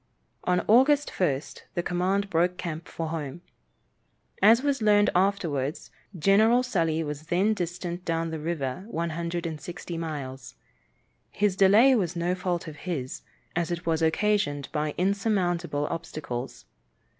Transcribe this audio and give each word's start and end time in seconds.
On 0.45 0.61
August 0.67 1.11
1st 1.15 1.61
the 1.75 1.83
command 1.83 2.31
broke 2.31 2.57
camp 2.57 2.87
for 2.87 3.09
home. 3.09 3.41
As 4.41 4.63
was 4.63 4.81
learned 4.81 5.11
afterwards, 5.13 5.91
General 6.17 6.63
Sully 6.63 7.03
was 7.03 7.27
then 7.27 7.53
distant 7.53 8.03
down 8.03 8.31
the 8.31 8.39
river 8.39 8.83
160 8.87 9.97
miles. 9.99 10.55
His 11.29 11.55
delay 11.55 11.93
was 11.93 12.15
no 12.15 12.33
fault 12.33 12.67
of 12.67 12.77
his, 12.87 13.21
as 13.55 13.69
it 13.69 13.85
was 13.85 14.01
occasioned 14.01 14.69
by 14.71 14.95
insurmountable 14.97 15.85
obstacles. 15.91 16.65